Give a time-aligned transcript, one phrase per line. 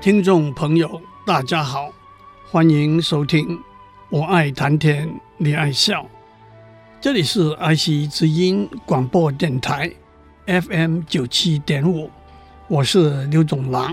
[0.00, 1.90] 听众朋友，大家好，
[2.52, 3.58] 欢迎收听。
[4.10, 6.06] 我爱谈天，你爱笑。
[7.00, 9.92] 这里是爱惜之音广播电台
[10.46, 12.08] FM 九七点五，
[12.68, 13.92] 我是刘总郎。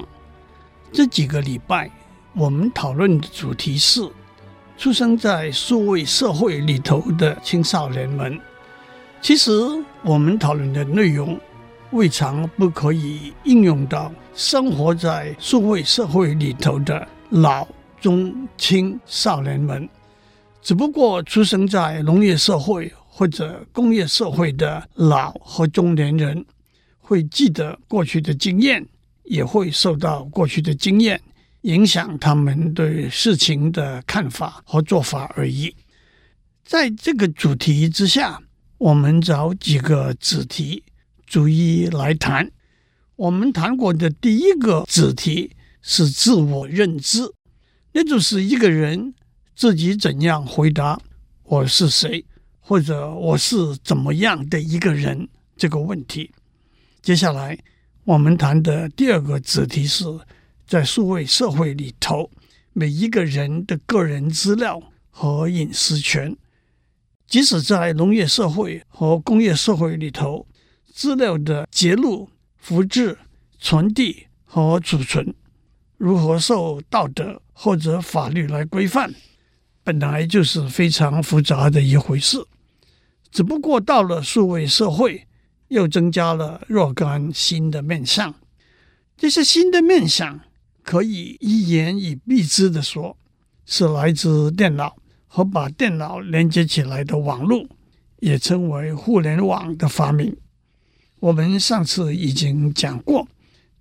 [0.92, 1.90] 这几个礼拜，
[2.34, 4.08] 我们讨论的主题是
[4.78, 8.40] 出生在数位社会里头的青少年们。
[9.22, 9.52] 其实，
[10.04, 11.40] 我们讨论的内容。
[11.92, 17.66] 未尝不可以应用到生活在数位社会里头的老
[18.02, 19.88] 中青少年们，
[20.62, 26.46] 只不过出生在农业社会或者工业社会的老和中年人，
[27.00, 28.86] 会记得过去的经验，
[29.24, 31.22] 也会受到过去的经验
[31.62, 35.74] 影响他们对事情的看法和做法而已。
[36.66, 38.42] 在这个主题之下，
[38.80, 40.84] 我们找几个子题。
[41.26, 42.52] 逐一来谈。
[43.18, 47.22] 我们谈过的第一个子题是自我认知，
[47.94, 49.14] 那就是一个人
[49.56, 51.00] 自己怎样回答
[51.44, 52.26] “我是谁”
[52.60, 56.32] 或者“我是怎么样的一个人”这个问题。
[57.02, 57.58] 接下来
[58.04, 60.04] 我们谈的第二个子题是
[60.68, 62.30] 在数位社会里头，
[62.74, 66.36] 每一个人的个人资料和隐私权，
[67.28, 70.46] 即使在农业社会和工业社会里头。
[70.94, 72.30] 资料的揭露、
[72.66, 73.16] 复制、
[73.60, 75.36] 传递和储存，
[75.98, 79.14] 如何受道德或者法律来规范，
[79.84, 82.44] 本来就是非常复杂的一回事。
[83.30, 85.28] 只不过到了数位社会，
[85.68, 88.34] 又增加了若干新的面向。
[89.16, 90.40] 这些新的面向，
[90.82, 93.16] 可以一言以蔽之的说，
[93.68, 94.96] 是来自电脑
[95.28, 97.68] 和把电脑连接起来的网络，
[98.22, 100.36] 也称为互联网的发明。
[101.26, 103.28] 我们上次已经讲过，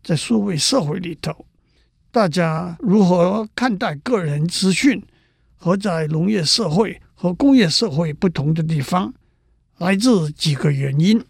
[0.02, 1.44] 在数位社会里头，
[2.10, 5.02] 大家如何看待个人资讯，
[5.56, 9.12] 和在农业社会和工业社会不同的地方，
[9.76, 11.22] 来自几个原因。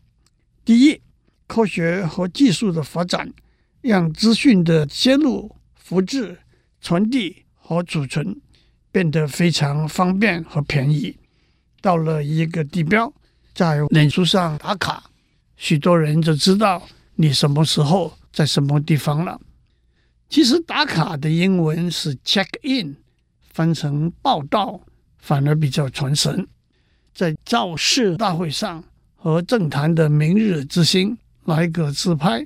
[0.64, 1.00] 第一，
[1.48, 3.32] 科学和技术的发展，
[3.81, 6.38] 让资讯的揭露、复制、
[6.81, 8.41] 传递和储存
[8.92, 11.16] 变得非常方便和便宜。
[11.81, 13.12] 到了一个地标，
[13.52, 15.10] 在脸书上打卡。
[15.56, 19.41] 许多人就知道你什么时候在什么地方了。
[20.28, 22.97] 其实打卡的英文是 check in，
[23.53, 24.81] 翻成报道
[25.19, 26.47] 反而比较传神。
[27.12, 28.82] 在造势大会上
[29.14, 32.44] 和政坛的明日之星来个自拍，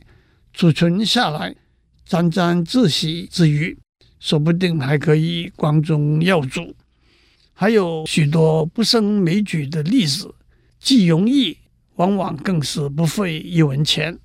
[0.52, 1.54] 储存下来，
[2.04, 3.78] 沾沾自喜之余，
[4.20, 6.74] 说不定还可以光宗耀祖。
[7.54, 10.34] 还有许多不胜枚举的例子，
[10.78, 11.56] 既容易。
[11.98, 14.18] 往往更是不费一文钱。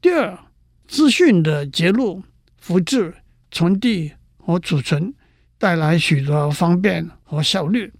[0.00, 0.38] 第二，
[0.86, 2.22] 资讯的揭露、
[2.56, 3.14] 复制、
[3.50, 5.12] 传递和储存
[5.58, 7.92] 带来许多方便和效率。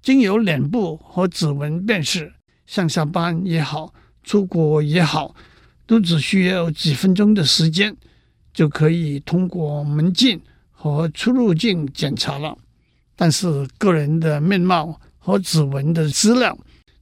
[0.00, 2.32] 经由脸部和指纹辨识，
[2.66, 3.92] 上下班也好，
[4.22, 5.34] 出国也好，
[5.84, 7.96] 都只需要几分钟的时间，
[8.54, 12.56] 就可以通过门禁和出入境检查了。
[13.16, 16.56] 但是，个人的面貌和指纹的资料，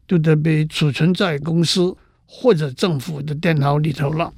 [0.08, 1.96] 都得被储存在公司
[2.26, 4.32] 或者政府的电脑里头了。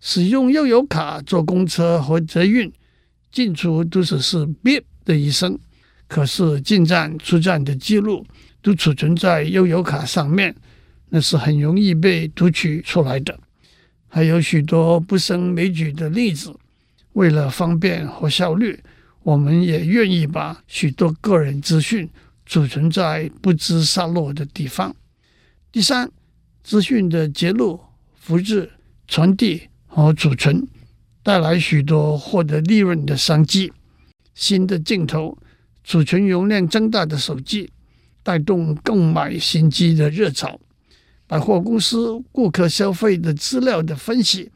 [0.00, 2.72] 使用悠游卡坐公车和捷运，
[3.32, 5.58] 进出都是是“哔”的一声，
[6.06, 8.24] 可是进站出站的记录
[8.62, 10.54] 都储存在悠游卡上面，
[11.08, 13.36] 那是很容易被读取出来的。
[14.06, 16.54] 还有许多不胜枚举的例子。
[17.14, 18.78] 为了方便和效率，
[19.24, 22.08] 我们也愿意把许多个人资讯。
[22.48, 24.96] 储存在不知下落的地方。
[25.70, 26.10] 第三，
[26.64, 27.78] 资讯的揭露、
[28.18, 28.70] 复制、
[29.06, 30.66] 传递和储存，
[31.22, 33.70] 带来许多获得利润的商机。
[34.34, 35.36] 新的镜头、
[35.84, 37.70] 储存容量增大的手机，
[38.22, 40.58] 带动购买新机的热潮。
[41.26, 44.50] 百货公司顾客消费的资料的分析，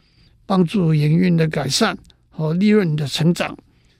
[0.46, 1.98] 帮助营运的改善
[2.30, 3.54] 和利润的成长。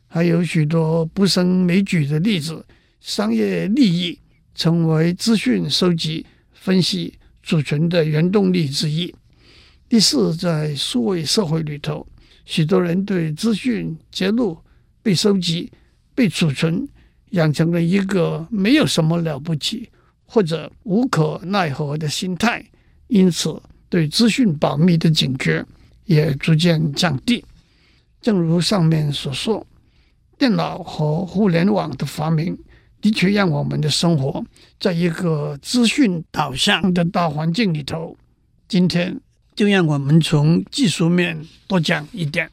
[0.07, 2.65] 还有许多不胜枚举的例子。
[3.03, 4.17] 商业利益
[4.55, 7.13] 成为资讯收集、分析、
[7.43, 9.13] 储存的原动力之一。
[9.89, 12.07] 第四，在数位社会里头，
[12.45, 14.57] 许多人对资讯揭露、
[15.03, 15.71] 被收集、
[16.15, 16.89] 被储存
[17.31, 19.91] 养成了一个没有什么了不起
[20.25, 22.65] 或者无可奈何的心态，
[23.09, 25.67] 因此对资讯保密的警觉
[26.05, 27.45] 也逐渐降低。
[28.21, 29.67] 正如上面所说，
[30.39, 32.57] 电脑和互联网的发明
[33.03, 34.43] 的确让我们的生活
[34.81, 38.17] 在一个资讯导向的大环境里头。
[38.69, 39.21] 今天
[39.55, 42.49] 就让我们从技术面多讲一点。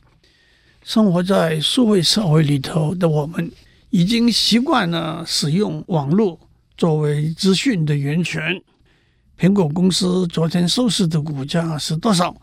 [0.83, 3.49] 生活在数位社会里头的我们，
[3.91, 6.39] 已经习惯了使用网络
[6.75, 8.61] 作为资讯的源泉。
[9.39, 12.35] 苹果公司昨天收市的股价是多少？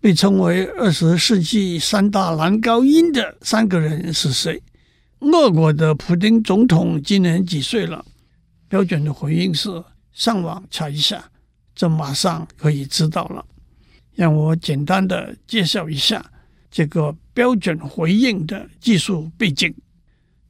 [0.00, 4.60] 被称为二十世纪三大男高音的三个人是谁？
[5.30, 8.04] 俄国的普丁总统今年几岁了？
[8.68, 9.68] 标准的回应是
[10.12, 11.22] 上网查一下，
[11.74, 13.44] 这马上可以知道了。
[14.14, 16.24] 让我简单的介绍一下
[16.70, 19.72] 这个标准回应的技术背景，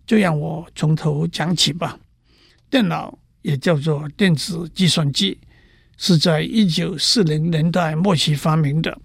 [0.06, 1.98] 就让我从头讲起吧。
[2.70, 5.38] 电脑也叫做电子计算机，
[5.98, 8.98] 是在一九四零年代末期发明的。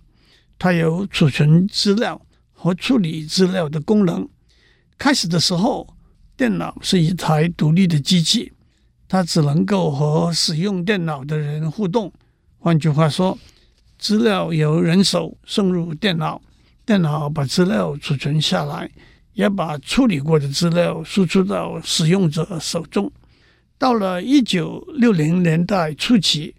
[0.58, 2.20] 它有储存资料
[2.54, 4.28] 和处理资料的功能。
[4.98, 5.88] 开始的时候，
[6.36, 8.52] 电脑是一台独立的机器，
[9.08, 12.12] 它只能够和使用电脑的人互动。
[12.58, 13.38] 换句话说，
[14.00, 16.42] 资料由人手送入电脑，
[16.86, 18.90] 电脑把资料储存下来，
[19.34, 23.12] 也把处理过的资料输出到使用者手中。
[23.78, 26.56] 到了一九六零年代初期，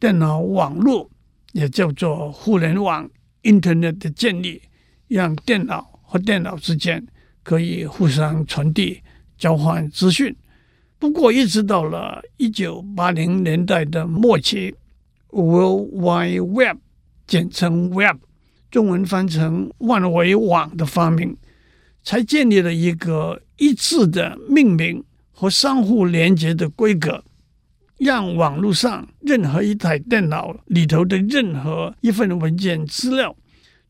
[0.00, 1.08] 电脑网络
[1.52, 3.08] 也叫做互联网。
[3.44, 4.60] Internet 的建立，
[5.06, 7.06] 让电脑和电脑之间
[7.46, 9.00] 可以互相传递、
[9.38, 10.34] 交换资讯。
[10.98, 14.74] 不过，一直到了一九八零年代的末期
[15.28, 16.78] ，World Wide Web，
[17.24, 18.16] 简称 Web，
[18.68, 21.36] 中文翻成万维网的发明，
[22.02, 27.22] 才建立了一个一致的命名和相互连接的规格。
[27.98, 33.36] 让网络上任何一台电脑里头的任何一份文件资料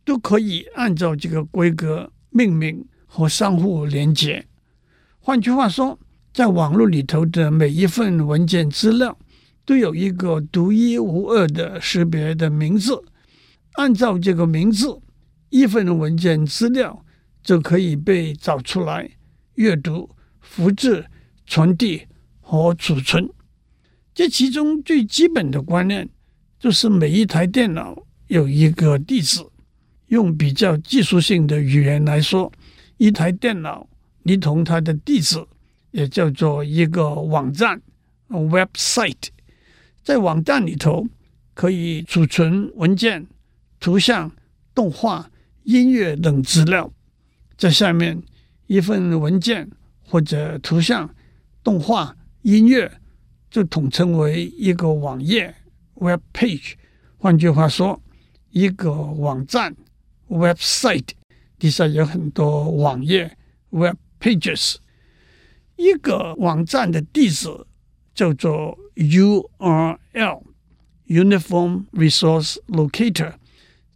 [0.05, 2.85] 都可以按照这个规格命名
[3.17, 4.45] 和相互连接。
[5.19, 5.99] 换句话说，
[6.35, 9.19] 在网络里头的每一份文件资料
[9.65, 13.03] 都有一个独一无二的识别的名字。
[13.77, 15.01] 按照这个名字，
[15.49, 17.03] 一份文件资料
[17.43, 19.11] 就可以被找出来、
[19.55, 20.11] 阅读、
[20.43, 21.07] 复制、
[21.47, 22.03] 传递
[22.43, 23.27] 和储存。
[24.15, 26.07] 这其中最基本的观念
[26.61, 27.97] 就是每一台电脑
[28.27, 29.41] 有一个地址。
[30.09, 32.53] 用比较技术性的语言来说，
[32.99, 33.87] 一台电脑
[34.23, 35.45] 你同它的地址，
[35.91, 37.81] 也叫做一个网站
[38.29, 39.29] （website）。
[40.03, 41.07] 在网站里头
[41.55, 43.27] 可以储存文件、
[43.81, 44.31] 图像、
[44.75, 45.31] 动画、
[45.65, 46.93] 音乐等资料。
[47.57, 48.23] 在下面，
[48.67, 49.69] 一份文件
[50.05, 51.09] 或者图像、
[51.63, 53.01] 动画、音乐。
[53.49, 55.55] 就统称为一个网页
[55.95, 56.75] （web page）。
[57.17, 57.99] 换句话说，
[58.51, 59.75] 一个网站
[60.29, 61.11] （website）
[61.59, 63.37] 底下有很多网页
[63.71, 64.77] （web pages）。
[65.77, 67.49] 一个网站的地址
[68.15, 73.35] 叫做 URL（Uniform Resource Locator），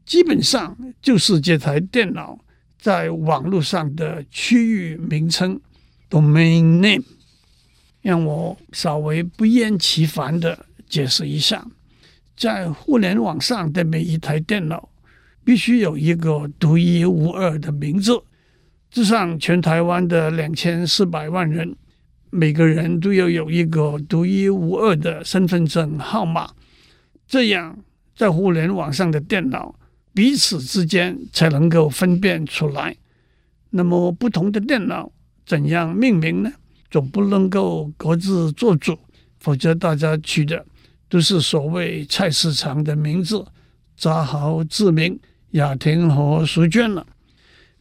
[0.05, 2.39] 基本上就是这台电脑
[2.79, 5.59] 在网络上的区域名称
[6.11, 7.03] （domain name）。
[8.03, 11.67] 让我稍微不厌其烦地解释一下，
[12.37, 14.90] 在互联网上的每一台电脑
[15.45, 18.23] 必须有一个独一无二的名字。
[18.91, 21.77] 至少全台湾的两千四百万人，
[22.31, 26.51] 每个人都要有一个独一无二的身份证号码，
[27.27, 27.79] 这样
[28.17, 29.75] 在互联网上的电脑
[30.13, 32.97] 彼此之间才能够分辨出来。
[33.71, 35.13] 那么，不同的电脑
[35.47, 36.53] 怎样命名呢？
[36.91, 38.99] 总不能够各自做主，
[39.39, 40.67] 否则大家取的
[41.09, 43.47] 都是所谓菜市场的名字，
[43.97, 45.17] 扎豪、志明、
[45.53, 47.07] 雅婷和淑娟了。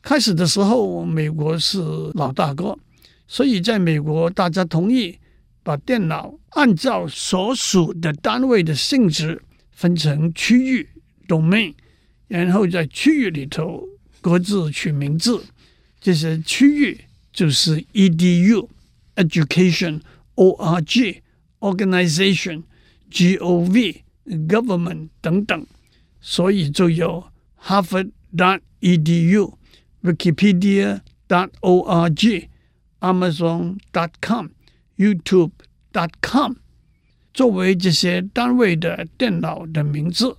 [0.01, 1.79] 开始的时候，美国是
[2.13, 2.77] 老大哥，
[3.27, 5.17] 所以在美国，大家同意
[5.63, 10.87] 把电脑按照所属的单位的性质分成区域
[11.27, 11.73] （domain），
[12.27, 13.83] 然后在区域里头
[14.21, 15.43] 各自取名字，
[15.99, 16.99] 这些区域
[17.31, 18.67] 就是 edu。
[19.15, 19.99] Education,
[20.35, 21.21] org,
[21.59, 22.63] organization,
[23.11, 24.01] gov,
[24.47, 25.65] government 等等，
[26.21, 27.25] 所以就有
[27.63, 29.53] Harvard.edu、
[30.03, 32.49] Wikipedia.org、
[32.99, 34.47] Amazon.com、
[34.97, 36.53] YouTube.com，
[37.33, 40.35] 作为这些单位的电脑的名字，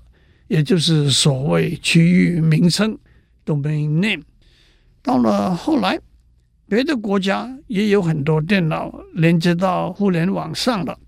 [0.48, 2.98] 也就是所谓区域名称
[3.46, 4.22] ，（domain name）。
[5.02, 5.98] 到了后来，
[6.68, 10.98] 别的国家也有很多电脑连接到互联网上了，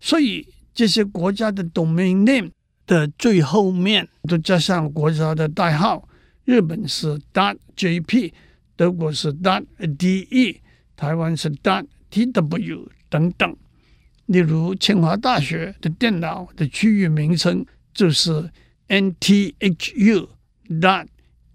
[0.00, 2.50] 所以这些国家的 domain name
[2.86, 6.08] 的最后面都加上国家的代号。
[6.44, 8.32] 日本是 .dot .jp，
[8.76, 10.58] 德国是 .dot .de，
[10.94, 13.56] 台湾是 .dot .tw 等等。
[14.26, 18.50] 例如，清华大学的电脑的区域名称就是
[18.88, 20.28] NTHU
[20.68, 21.06] dot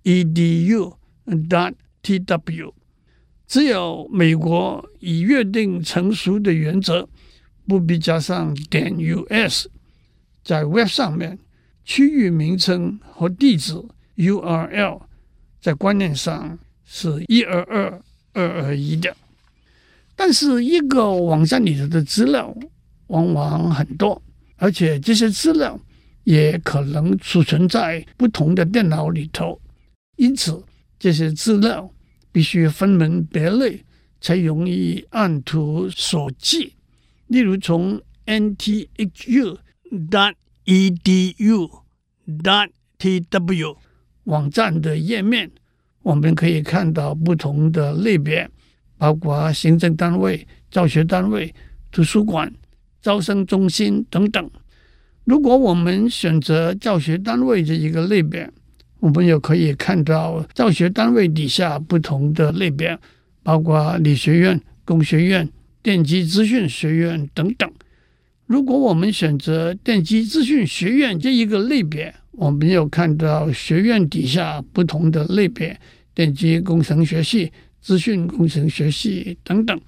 [0.03, 0.95] edu
[1.25, 2.73] dot tw。
[3.47, 7.09] 只有美国以约定成熟的原则，
[7.67, 9.67] 不必加上点 US，
[10.49, 11.37] 在 Web 上面，
[11.85, 13.79] 区域名称和地址
[14.15, 14.99] URL
[15.61, 18.01] 在观念上是一二二
[18.33, 19.15] 二二一的。
[20.15, 22.51] 但是一个网站里头的资料
[23.09, 24.19] 往往很多，
[24.55, 25.79] 而且这些资料
[26.23, 29.61] 也可能储存在不同的电脑里头，
[30.15, 30.59] 因此
[30.97, 31.87] 这些资料
[32.31, 33.85] 必须分门别类，
[34.19, 36.73] 才容易按图索骥。
[37.27, 39.55] 例如，从 nthU
[39.91, 40.33] dot
[40.65, 41.69] edu
[42.43, 43.75] dot tw
[44.25, 45.49] 网站的页面，
[46.03, 48.49] 我们可以看到不同的类别。
[48.97, 51.55] 包括行政单位、教学单位、
[51.89, 52.53] 图书馆、
[53.01, 54.51] 招生中心等等。
[55.23, 58.51] 如果我们选择教学单位这一个类别，
[58.99, 62.99] 我们又可以看到教学单位底下不同的类别，
[63.41, 65.49] 包括理学院、工学院、
[65.81, 67.71] 电机资讯学院等等。
[68.49, 75.79] 如果我们选择电机资讯学院这一个类别，我们有看到学院底下不同的类别，
[76.15, 77.51] 电机工程学系。
[77.79, 79.79] 资讯工程学系等等。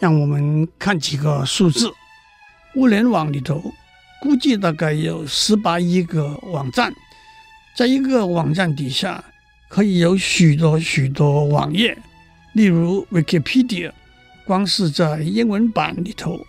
[0.00, 1.88] 让我们看几个数字：
[2.74, 3.62] 物联网里头
[4.20, 6.92] 估计大概有十八亿个网站，
[7.76, 9.22] 在一个网站底下
[9.68, 11.96] 可以有许多许多网页，
[12.54, 13.92] 例如 Wikipedia。
[14.48, 16.40] 光是在英文版里头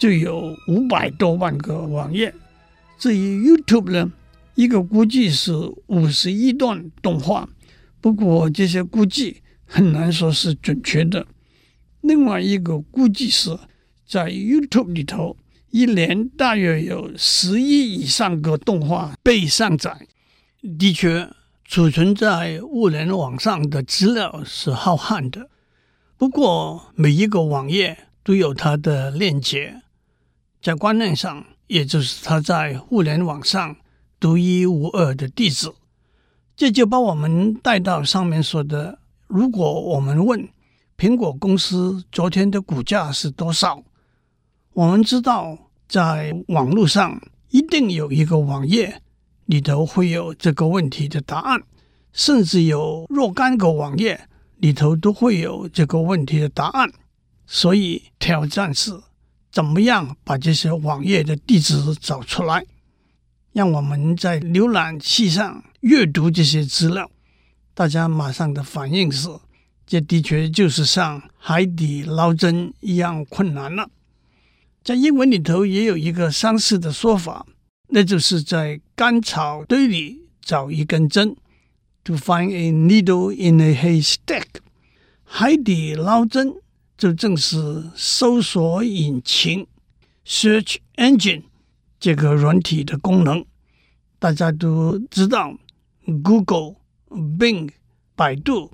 [0.00, 2.34] 就有五百多万个网页。
[2.98, 4.10] 至于 YouTube 呢，
[4.54, 5.52] 一个估计是
[5.88, 7.46] 五十一段动画，
[8.00, 11.26] 不过这些估计很难说是准确的。
[12.00, 13.58] 另外一个估计是
[14.08, 15.36] 在 YouTube 里头，
[15.70, 20.06] 一年大约有十亿以上个动画被上载。
[20.78, 21.28] 的确，
[21.66, 25.50] 储存在物联网上的资料是浩瀚的。
[26.22, 29.82] 不过，每一个网页都有它的链接，
[30.62, 33.74] 在观念上，也就是它在互联网上
[34.20, 35.72] 独一无二的地址。
[36.54, 40.48] 这就把我们带到上面说的：如果我们问
[40.96, 43.82] 苹果公司昨天的股价是多少，
[44.74, 49.02] 我们知道在网络上一定有一个网页
[49.46, 51.60] 里头会有这个问题的答案，
[52.12, 54.28] 甚至有若干个网页。
[54.62, 56.88] 里头都会有这个问题的答案，
[57.48, 58.92] 所以挑战是
[59.50, 62.64] 怎么样把这些网页的地址找出来，
[63.52, 67.10] 让我们在浏览器上阅读这些资料。
[67.74, 69.28] 大家马上的反应是，
[69.84, 73.90] 这的确就是像海底捞针一样困难了。
[74.84, 77.44] 在英文里头也有一个相似的说法，
[77.88, 81.36] 那就是在干草堆里找一根针
[82.04, 84.46] ，to find a needle in a haystack。
[85.24, 86.54] 海底捞针
[86.96, 89.66] 就正是搜索引擎
[90.26, 91.42] （search engine）
[91.98, 93.44] 这个软体的功能。
[94.18, 95.56] 大家都知道
[96.22, 96.76] ，Google、
[97.08, 97.70] Bing、
[98.14, 98.72] 百度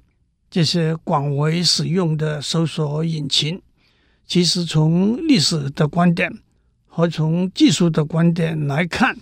[0.50, 3.62] 这些广为使用的搜索引擎。
[4.26, 6.40] 其实，从历史的观点
[6.87, 9.16] 和从技术的观点来看，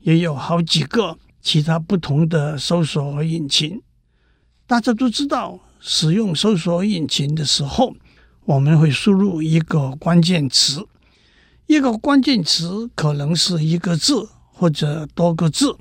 [0.00, 3.82] 也有好几个其他不同的搜索引擎。
[4.66, 7.94] 大家都知道，使用搜索引擎的时候，
[8.44, 10.86] 我们会输入一个关键词，
[11.66, 15.76] 一个关键词可能是一个字或者多个字，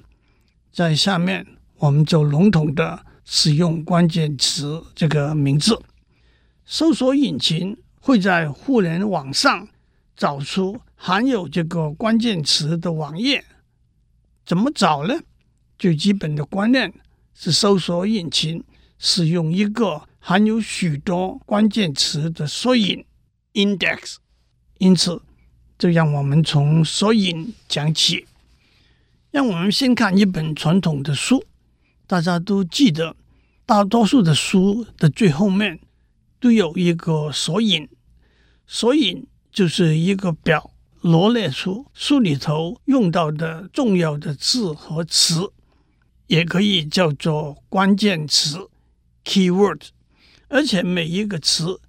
[0.71, 1.45] 在下面
[1.77, 5.81] 我们就笼统的使用关键词这个名字。
[6.65, 7.77] 搜索引擎。
[8.01, 9.67] 会在互联网上
[10.15, 13.43] 找出含有这个关键词的网页，
[14.45, 15.13] 怎么找呢？
[15.79, 16.93] 最基本的观念
[17.33, 18.63] 是搜索引擎
[18.97, 23.03] 使用一个含有许多关键词的索引
[23.53, 24.17] （index）。
[24.77, 25.21] 因此，
[25.77, 28.27] 就让我们从索引讲起。
[29.31, 31.43] 让我们先看一本传统的书，
[32.07, 33.15] 大家都记得，
[33.65, 35.79] 大多数的书的最后面
[36.39, 37.87] 都有一个索引。
[38.65, 40.71] 索引就是一个表，
[41.01, 45.51] 罗列出书里头用到的重要的字和词，
[46.29, 48.69] 也可以叫做关键词
[49.25, 49.81] （keyword）。
[50.47, 51.81] 而且每一个词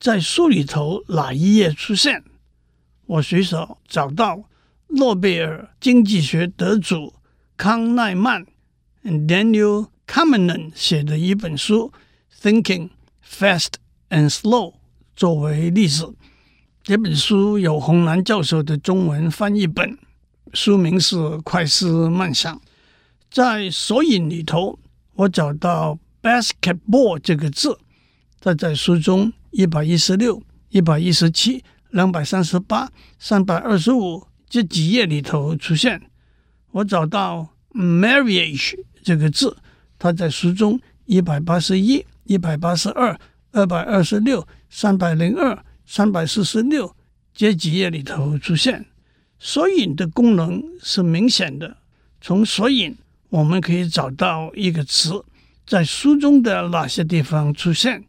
[0.00, 2.24] 在书里头哪一页出现，
[3.06, 4.44] 我随手找到
[4.88, 7.14] 诺贝尔经济学得主
[7.56, 8.46] 康奈曼
[9.04, 11.92] （Daniel Kahneman） 写的一本书
[12.42, 12.88] 《Thinking
[13.26, 13.74] Fast
[14.08, 14.72] and Slow》
[15.14, 16.14] 作为例子。
[16.82, 19.98] 这本书有洪兰教授的中文翻译本，
[20.54, 22.56] 书名是《快思慢想》。
[23.32, 24.78] 在索引里头，
[25.14, 27.78] 我找到 “basketball” 这个字，
[28.38, 36.02] 它在书中一百一十六、一百一十七、两百三十八、三百二十五这几页里头出现。
[36.72, 39.56] 我找到 “marriage” 这个字，
[39.98, 43.18] 它在书中一百八十一、一百八十二、
[43.52, 45.64] 二百二十六、三百零二。
[45.84, 46.94] 三百四十六
[47.34, 48.86] 这几页里头出现，
[49.38, 51.78] 索引的功能是明显的。
[52.20, 52.96] 从索引
[53.32, 55.24] 我们可以找到一个词
[55.66, 58.04] 在书中的哪些地方出现，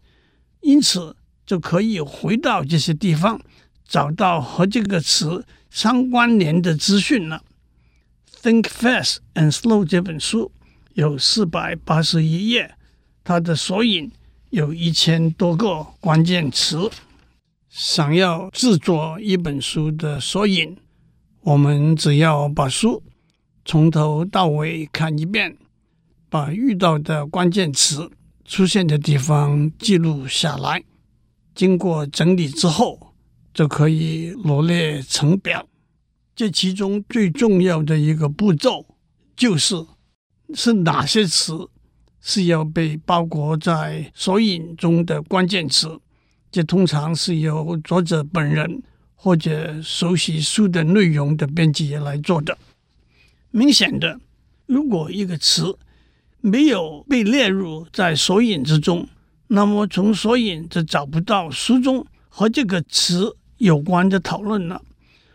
[0.59, 3.39] 因此就可以回到这些地方，
[3.87, 7.41] 找到和这个词相关联的资讯了。
[8.43, 10.51] 《Think Fast and Slow》这本书
[10.93, 12.75] 有四百八十一页，
[13.23, 14.11] 它的索引
[14.49, 16.91] 有一千多个关键词。
[17.69, 20.75] 想要制作一本书的索引，
[21.43, 23.01] 我们只要把书
[23.65, 25.57] 从头到尾看一遍，
[26.29, 28.11] 把遇到的关键词
[28.43, 30.83] 出现的地方记录下来，
[31.55, 33.13] 经过整理之后，
[33.53, 35.65] 就可以罗列成表。
[36.35, 38.85] 这其中最重要的一个步骤，
[39.35, 39.75] 就是
[40.53, 41.69] 是哪些词
[42.19, 45.99] 是要被包裹在索引中的关键词。
[46.51, 48.83] 这通常是由作者本人
[49.15, 52.57] 或者熟悉书的内容的编辑来做的。
[53.55, 54.19] 明显的，
[54.65, 55.77] 如果一个词
[56.41, 59.07] 没有被列入在索引之中，
[59.47, 64.81] 那么从索引就找不到书中和这个词有关的讨论了。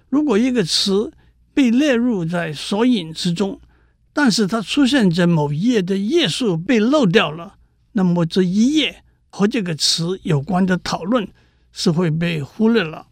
[0.09, 1.13] 如果一个词
[1.55, 3.61] 被列入在索引之中，
[4.13, 7.55] 但是它出现在某一页的页数被漏掉了，
[7.93, 9.05] 那么这一页。
[9.31, 11.29] 和这个词有关的讨论
[11.71, 13.07] 是会被忽略了，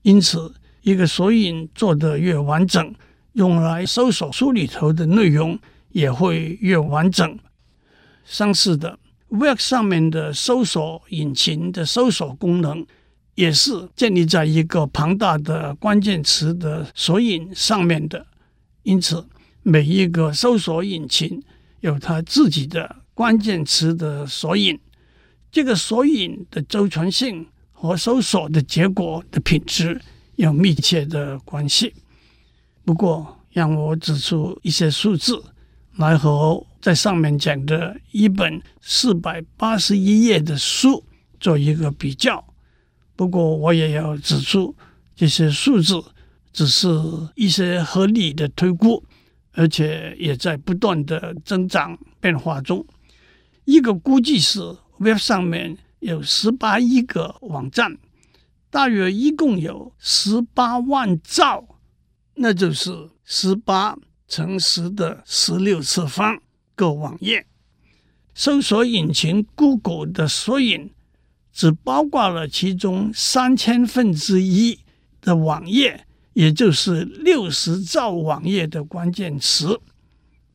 [0.00, 2.94] 因此，一个索引做得越完整，
[3.34, 5.58] 用来搜索书里头的内容
[5.90, 7.38] 也会越完整。
[8.24, 12.86] 相似的，Web 上面的搜索引擎的搜索功能
[13.34, 18.26] 也是建立在一个庞大的关键词的索引上面的，
[18.82, 19.24] 因此，
[19.62, 21.42] 每一个搜索引擎
[21.80, 24.78] 有它自己的关键词的索引。
[25.52, 30.00] 这个索引的周全性和搜索的结果的品质
[30.36, 31.92] 有密切的关系。
[32.84, 35.42] 不过，让我指出一些数字
[35.96, 41.04] 来和在上面讲的一本四百八十一页的书
[41.38, 42.44] 做一个比较。
[43.16, 44.74] 不过，我也要指出，
[45.14, 46.02] 这些数字
[46.52, 46.88] 只是
[47.34, 49.04] 一些合理的推估，
[49.52, 52.86] 而且也在不断的增长变化中。
[53.64, 54.60] 一个估计是。
[55.02, 57.96] Web 上面有十八亿个网站，
[58.68, 61.69] 大约一共有十八万兆，
[62.42, 62.90] 那就是
[63.22, 63.94] 十八
[64.26, 66.40] 乘十的十六次方
[66.74, 67.44] 个网页。
[68.34, 70.90] 搜索引擎 Google 的索引
[71.52, 74.78] 只包括了其中三千分之一
[75.20, 79.78] 的网页，也就是六十兆网页的关键词。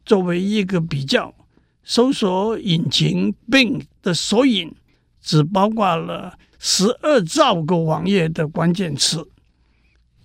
[0.03, 1.35] 作为一个比较，
[1.83, 4.73] 搜索引擎 Bing 的索引
[5.21, 9.27] 只包括了十二兆个网页的关键词。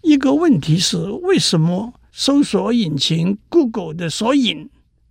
[0.02, 4.68] 一个问题是，为什么搜索引擎 Google 的索引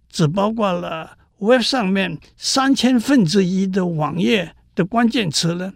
[0.09, 5.73] 只包括了 Web 上面三千分之一的网页的关键词呢？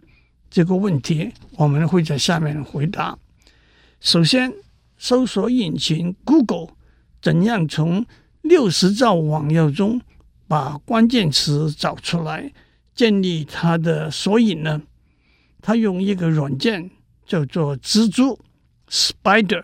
[0.49, 3.17] 这个问题我们会在下面回答。
[3.99, 4.53] 首先，
[4.97, 6.75] 搜索引擎 Google
[7.21, 8.05] 怎样从
[8.41, 10.01] 六十兆网页中
[10.47, 12.51] 把关键词找出来，
[12.93, 14.81] 建立它的索引呢？
[15.61, 16.91] 它用一个软件
[17.25, 18.37] 叫做蜘蛛
[18.93, 19.63] （Spider），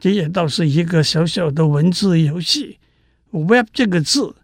[0.00, 2.80] 这也倒是一个小小的文字游戏。
[3.30, 4.34] Web 这个字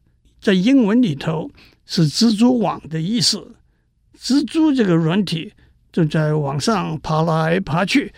[0.41, 1.51] 在英文里头
[1.85, 3.57] 是蜘蛛网的意思。
[4.17, 5.53] 蜘蛛这个软体
[5.91, 8.13] 就在网上爬来爬去，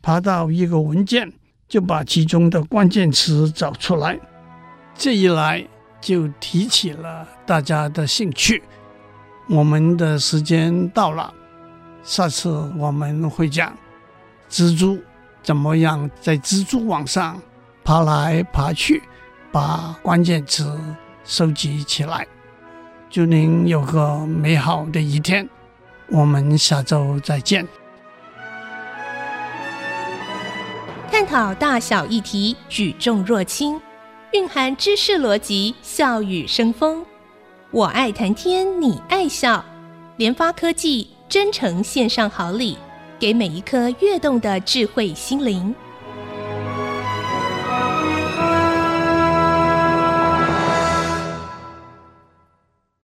[0.00, 1.30] 爬到一个文件，
[1.68, 4.18] 就把其中的关键词找出来。
[4.94, 5.66] 这一来
[6.00, 8.62] 就提起了大家的兴趣。
[9.50, 11.34] 我们的时间到了。
[12.04, 13.76] 下次我们会讲
[14.48, 14.98] 蜘蛛
[15.42, 17.40] 怎么样在蜘蛛网上
[17.82, 19.02] 爬来爬去，
[19.50, 20.78] 把关键词
[21.24, 22.26] 收集起来。
[23.10, 25.48] 祝您有个美好的一天，
[26.08, 27.66] 我们下周再见。
[31.10, 33.80] 探讨大小议题，举重若轻，
[34.32, 37.04] 蕴含知识逻辑，笑语生风。
[37.70, 39.64] 我爱谈天，你爱笑，
[40.16, 41.08] 联发科技。
[41.28, 42.78] 真诚献上好礼，
[43.18, 45.74] 给每一颗跃动的智慧心灵。